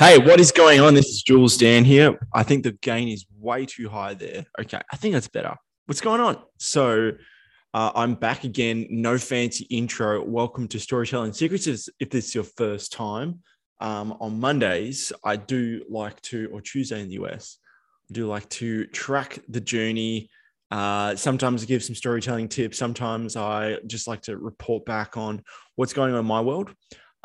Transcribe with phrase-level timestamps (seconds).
[0.00, 0.94] Hey, what is going on?
[0.94, 2.20] This is Jules Dan here.
[2.32, 4.46] I think the gain is way too high there.
[4.60, 5.56] Okay, I think that's better.
[5.86, 6.40] What's going on?
[6.56, 7.10] So,
[7.74, 8.86] uh, I'm back again.
[8.90, 10.24] No fancy intro.
[10.24, 11.66] Welcome to Storytelling Secrets.
[11.66, 13.40] If this is your first time,
[13.80, 17.58] um, on Mondays, I do like to, or Tuesday in the US,
[18.08, 20.30] I do like to track the journey.
[20.70, 22.78] Uh, sometimes I give some storytelling tips.
[22.78, 25.42] Sometimes I just like to report back on
[25.74, 26.72] what's going on in my world.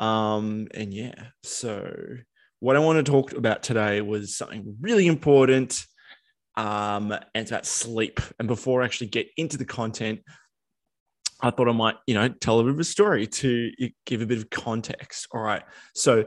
[0.00, 1.14] Um, and yeah,
[1.44, 2.16] so
[2.64, 5.84] what I want to talk about today was something really important.
[6.56, 8.20] Um, and it's about sleep.
[8.38, 10.20] And before I actually get into the content,
[11.42, 13.70] I thought I might, you know, tell a bit of a story to
[14.06, 15.26] give a bit of context.
[15.32, 15.62] All right.
[15.94, 16.24] So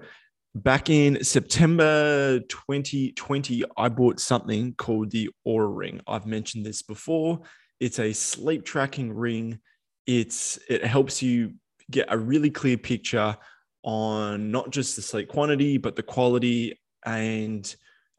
[0.53, 6.01] back in September 2020, I bought something called the Oura Ring.
[6.07, 7.39] I've mentioned this before.
[7.79, 9.57] It's a sleep tracking ring.
[10.05, 11.55] It's it helps you
[11.89, 13.35] get a really clear picture
[13.87, 17.73] on not just the sleep quantity, but the quality and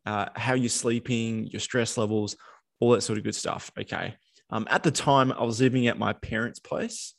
[0.07, 2.37] uh, how you're sleeping, your stress levels,
[2.81, 3.71] all that sort of good stuff.
[3.79, 4.17] Okay.
[4.49, 7.13] Um, at the time, I was living at my parents' place,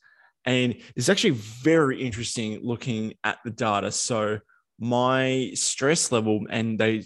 [0.45, 3.91] and it's actually very interesting looking at the data.
[3.91, 4.39] So,
[4.79, 7.03] my stress level, and they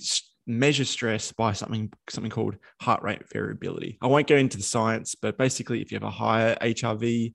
[0.48, 3.98] measure stress by something something called heart rate variability.
[4.02, 7.34] I won't go into the science, but basically, if you have a higher HRV,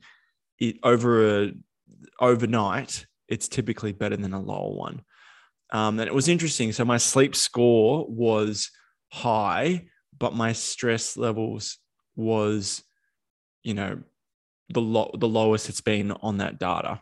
[0.60, 1.52] it over a
[2.20, 5.02] overnight, it's typically better than a lower one.
[5.70, 6.72] Um, and it was interesting.
[6.72, 8.70] So my sleep score was
[9.10, 9.86] high,
[10.18, 11.78] but my stress levels
[12.16, 12.82] was,
[13.62, 14.00] you know,
[14.70, 17.00] the lo- the lowest it's been on that data.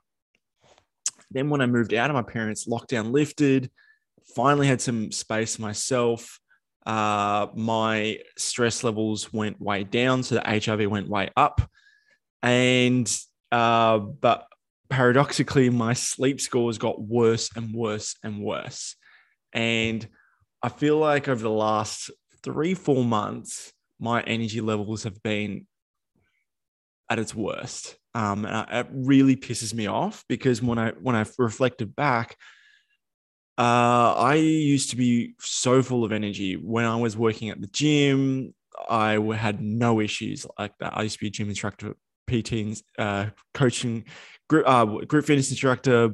[1.31, 3.71] Then when I moved out of my parents, lockdown lifted.
[4.35, 6.41] Finally had some space myself.
[6.85, 11.61] Uh, my stress levels went way down, so the HRV went way up.
[12.43, 13.11] And
[13.51, 14.47] uh, but
[14.89, 18.97] paradoxically, my sleep scores got worse and worse and worse.
[19.53, 20.07] And
[20.63, 22.11] I feel like over the last
[22.43, 25.67] three, four months, my energy levels have been
[27.11, 27.97] at its worst.
[28.15, 32.37] Um, and it really pisses me off because when I when I reflected back,
[33.59, 37.67] uh, I used to be so full of energy when I was working at the
[37.69, 38.55] gym.
[38.89, 40.97] I had no issues like that.
[40.97, 41.95] I used to be a gym instructor,
[42.27, 44.05] PT, uh, coaching
[44.49, 46.11] group, uh, group fitness instructor,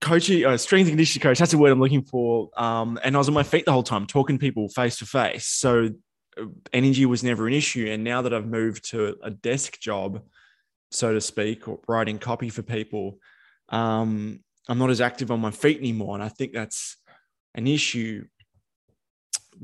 [0.00, 1.38] coaching, uh, strength and conditioning coach.
[1.38, 2.50] That's the word I'm looking for.
[2.56, 5.46] Um, and I was on my feet the whole time, talking people face to face.
[5.46, 5.90] So
[6.38, 7.88] uh, energy was never an issue.
[7.88, 10.22] And now that I've moved to a desk job,
[10.90, 13.18] so to speak, or writing copy for people,
[13.70, 16.14] um, I'm not as active on my feet anymore.
[16.14, 16.96] And I think that's
[17.54, 18.26] an issue.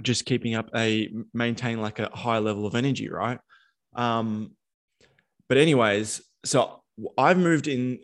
[0.03, 3.39] Just keeping up a maintain like a high level of energy, right?
[3.95, 4.53] Um,
[5.49, 6.83] but anyways, so
[7.17, 8.01] I've moved in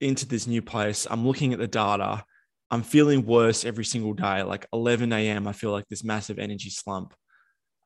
[0.00, 1.06] into this new place.
[1.10, 2.24] I'm looking at the data.
[2.70, 4.42] I'm feeling worse every single day.
[4.42, 7.14] Like 11 a.m., I feel like this massive energy slump.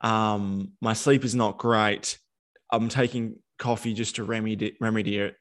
[0.01, 2.17] Um, my sleep is not great.
[2.71, 5.35] I'm taking coffee just to remedy, remedy it.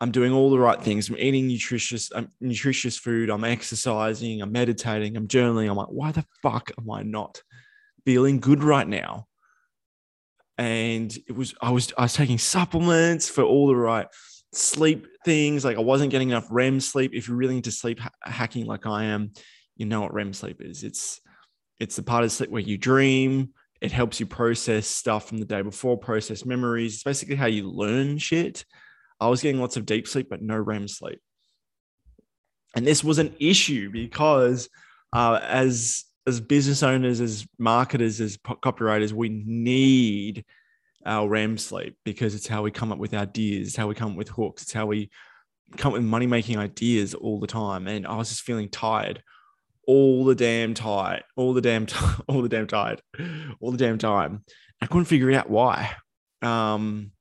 [0.00, 1.08] I'm doing all the right things.
[1.08, 3.30] I'm eating nutritious, um, nutritious food.
[3.30, 4.42] I'm exercising.
[4.42, 5.16] I'm meditating.
[5.16, 5.70] I'm journaling.
[5.70, 7.42] I'm like, why the fuck am I not
[8.04, 9.26] feeling good right now?
[10.58, 14.06] And it was I was I was taking supplements for all the right
[14.52, 15.64] sleep things.
[15.64, 17.12] Like I wasn't getting enough REM sleep.
[17.14, 19.32] If you're really into sleep ha- hacking like I am,
[19.76, 20.84] you know what REM sleep is.
[20.84, 21.20] It's
[21.80, 23.50] it's the part of sleep where you dream.
[23.80, 26.94] It helps you process stuff from the day before, process memories.
[26.94, 28.64] It's basically how you learn shit.
[29.20, 31.20] I was getting lots of deep sleep, but no REM sleep.
[32.74, 34.68] And this was an issue because
[35.12, 40.44] uh, as as business owners, as marketers, as copywriters, we need
[41.04, 44.12] our REM sleep because it's how we come up with ideas, it's how we come
[44.12, 45.10] up with hooks, it's how we
[45.76, 47.86] come up with money making ideas all the time.
[47.86, 49.22] And I was just feeling tired
[49.86, 53.02] all the damn tired, all the damn time, all the damn tired,
[53.60, 54.44] all the damn time.
[54.80, 55.94] I couldn't figure out why.
[56.42, 57.12] Um,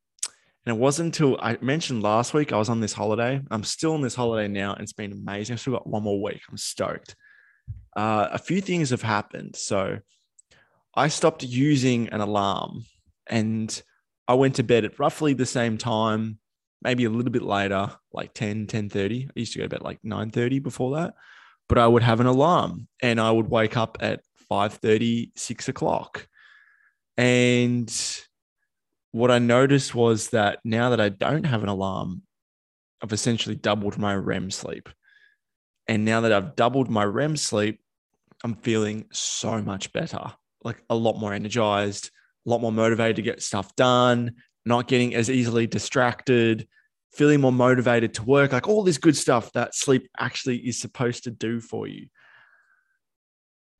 [0.66, 3.42] and it wasn't until I mentioned last week I was on this holiday.
[3.52, 5.54] I'm still on this holiday now, and it's been amazing.
[5.54, 6.42] I've still got one more week.
[6.50, 7.16] I'm stoked
[7.96, 9.56] uh, a few things have happened.
[9.56, 10.00] So
[10.96, 12.86] I stopped using an alarm
[13.28, 13.82] and
[14.28, 16.40] I went to bed at roughly the same time,
[16.82, 19.30] maybe a little bit later, like 10, 10 30.
[19.36, 21.16] I used to go to bed like 9 30 before that,
[21.68, 25.68] but I would have an alarm and I would wake up at 5 30, 6
[25.70, 26.28] o'clock.
[27.18, 27.94] And
[29.12, 32.24] what I noticed was that now that I don't have an alarm,
[33.02, 34.90] I've essentially doubled my REM sleep.
[35.88, 37.83] And now that I've doubled my REM sleep,
[38.44, 42.12] I'm feeling so much better, like a lot more energized,
[42.46, 44.34] a lot more motivated to get stuff done,
[44.66, 46.68] not getting as easily distracted,
[47.14, 51.24] feeling more motivated to work, like all this good stuff that sleep actually is supposed
[51.24, 52.08] to do for you.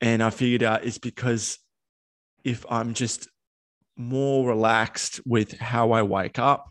[0.00, 1.58] And I figured out it's because
[2.44, 3.28] if I'm just
[3.96, 6.70] more relaxed with how I wake up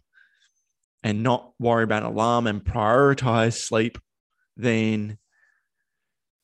[1.03, 3.97] and not worry about alarm and prioritize sleep,
[4.55, 5.17] then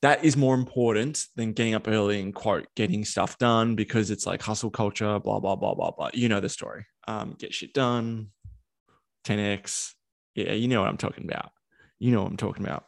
[0.02, 4.26] that is more important than getting up early and quote getting stuff done because it's
[4.26, 6.10] like hustle culture, blah blah blah blah blah.
[6.14, 6.86] You know the story.
[7.08, 8.28] Um, get shit done,
[9.26, 9.94] 10x.
[10.36, 11.52] Yeah, you know what I'm talking about.
[11.98, 12.86] You know what I'm talking about.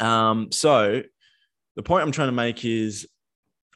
[0.00, 1.02] Um, so
[1.76, 3.06] the point I'm trying to make is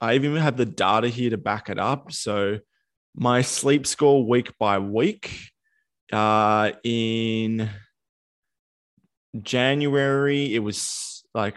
[0.00, 2.12] I even have the data here to back it up.
[2.12, 2.60] So
[3.14, 5.50] my sleep score week by week
[6.12, 7.68] uh, in
[9.40, 11.56] January, it was like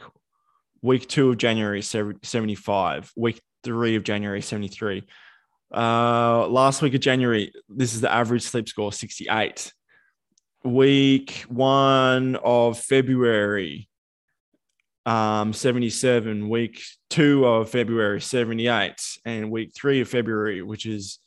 [0.86, 5.04] week two of January, 75, week three of January, 73.
[5.76, 9.74] Uh, last week of January, this is the average sleep score, 68.
[10.64, 13.90] Week one of February,
[15.08, 16.50] um, 77.
[16.50, 18.94] Week two of February, 78.
[19.26, 21.18] And week three of February, which is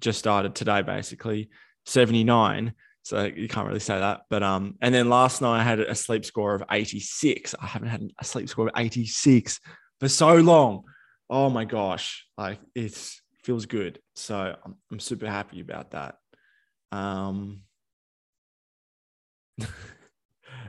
[0.00, 1.50] just started today, basically,
[1.84, 2.72] 79.
[3.02, 4.22] So you can't really say that.
[4.30, 7.54] But um, and then last night I had a sleep score of 86.
[7.60, 9.60] I haven't had a sleep score of 86
[10.00, 10.84] for so long.
[11.28, 12.26] Oh my gosh.
[12.38, 12.94] Like it
[13.42, 13.98] feels good.
[14.14, 16.16] So I'm, I'm super happy about that.
[16.92, 17.62] Um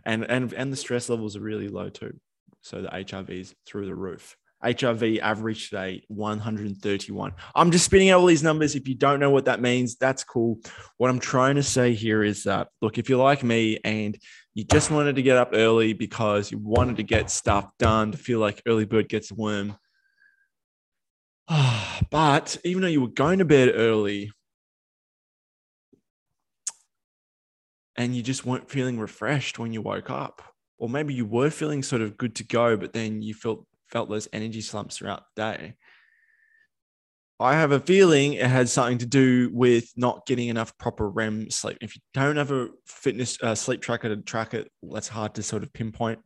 [0.05, 2.19] and and and the stress levels are really low too.
[2.61, 4.37] So the HRV is through the roof.
[4.63, 7.33] HRV average today 131.
[7.55, 8.75] I'm just spinning out all these numbers.
[8.75, 10.59] If you don't know what that means, that's cool.
[10.97, 14.17] What I'm trying to say here is that look, if you're like me and
[14.53, 18.17] you just wanted to get up early because you wanted to get stuff done to
[18.17, 19.75] feel like early bird gets a worm.
[22.09, 24.31] but even though you were going to bed early
[27.95, 30.41] and you just weren't feeling refreshed when you woke up,
[30.77, 34.09] or maybe you were feeling sort of good to go, but then you felt felt
[34.09, 35.75] those energy slumps throughout the day.
[37.39, 41.49] I have a feeling it had something to do with not getting enough proper REM
[41.49, 41.77] sleep.
[41.81, 45.43] If you don't have a fitness uh, sleep tracker to track it, that's hard to
[45.43, 46.19] sort of pinpoint.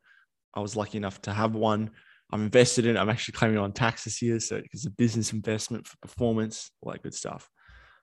[0.53, 1.91] I was lucky enough to have one.
[2.31, 2.97] I'm invested in.
[2.97, 2.99] It.
[2.99, 6.91] I'm actually claiming on tax this year, so it's a business investment for performance, all
[6.91, 7.49] that good stuff.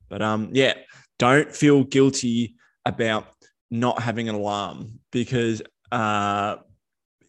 [0.08, 0.75] But um, yeah,
[1.19, 3.26] don't feel guilty about
[3.70, 5.62] not having an alarm because
[5.93, 6.56] uh,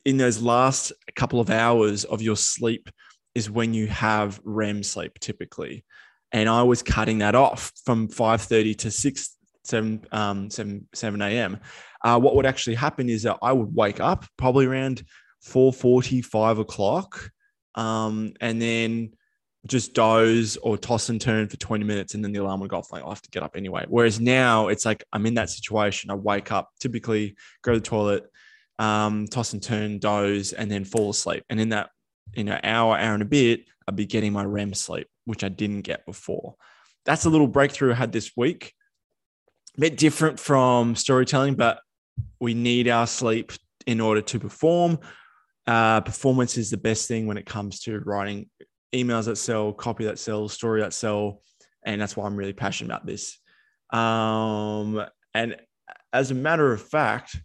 [0.05, 2.89] in those last couple of hours of your sleep
[3.33, 5.83] is when you have REM sleep typically.
[6.31, 11.59] And I was cutting that off from 5.30 to 6, 7, um, 7, 7 a.m.
[12.03, 15.03] Uh, what would actually happen is that I would wake up probably around
[15.45, 17.31] 4.40, 5 o'clock,
[17.75, 19.13] um, and then
[19.67, 22.77] just doze or toss and turn for 20 minutes and then the alarm would go
[22.77, 22.91] off.
[22.91, 23.85] Like, i have to get up anyway.
[23.87, 26.11] Whereas now it's like I'm in that situation.
[26.11, 28.25] I wake up, typically go to the toilet,
[28.79, 31.43] um, toss and turn, doze, and then fall asleep.
[31.49, 31.89] And in that,
[32.33, 35.49] you know, hour, hour and a bit, I'd be getting my REM sleep, which I
[35.49, 36.55] didn't get before.
[37.05, 38.73] That's a little breakthrough I had this week.
[39.77, 41.79] A bit different from storytelling, but
[42.39, 43.51] we need our sleep
[43.85, 44.99] in order to perform.
[45.67, 48.49] Uh, performance is the best thing when it comes to writing
[48.93, 51.41] emails that sell, copy that sells, story that sell,
[51.85, 53.37] and that's why I'm really passionate about this.
[53.91, 55.57] Um, and
[56.13, 57.39] as a matter of fact,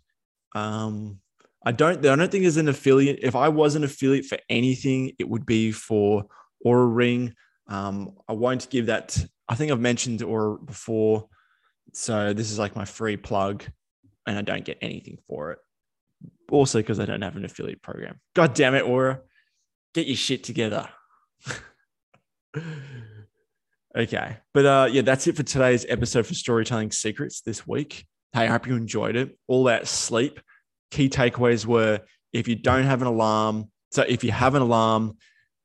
[0.54, 1.20] um,
[1.64, 1.98] I don't.
[1.98, 3.20] I don't think there's an affiliate.
[3.22, 6.24] If I was an affiliate for anything, it would be for
[6.64, 7.34] Oura Ring.
[7.68, 9.22] Um, I won't give that.
[9.48, 11.28] I think I've mentioned Oura before,
[11.92, 13.64] so this is like my free plug,
[14.26, 15.58] and I don't get anything for it.
[16.50, 18.20] Also, because I don't have an affiliate program.
[18.34, 19.20] God damn it, Oura,
[19.94, 20.88] get your shit together.
[23.96, 28.06] okay, but uh, yeah, that's it for today's episode for Storytelling Secrets this week.
[28.32, 29.38] Hey, I hope you enjoyed it.
[29.46, 30.40] All that sleep.
[30.90, 32.00] Key takeaways were
[32.32, 35.16] if you don't have an alarm, so if you have an alarm,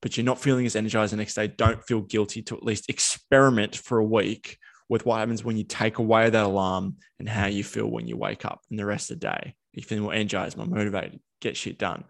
[0.01, 2.89] but you're not feeling as energized the next day, don't feel guilty to at least
[2.89, 4.57] experiment for a week
[4.89, 8.17] with what happens when you take away that alarm and how you feel when you
[8.17, 9.55] wake up and the rest of the day.
[9.73, 12.03] If You feel more energized, more motivated, get shit done.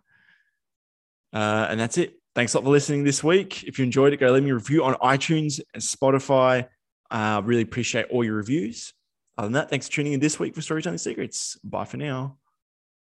[1.34, 2.20] Uh, and that's it.
[2.34, 3.64] Thanks a lot for listening this week.
[3.64, 6.68] If you enjoyed it, go leave me a review on iTunes and Spotify.
[7.10, 8.94] Uh, really appreciate all your reviews.
[9.38, 11.58] Other than that, thanks for tuning in this week for Storytelling Secrets.
[11.64, 12.38] Bye for now.